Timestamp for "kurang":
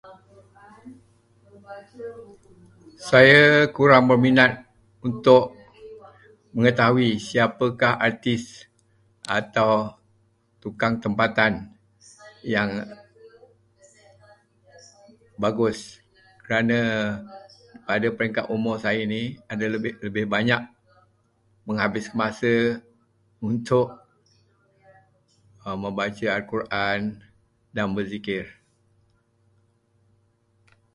3.77-4.03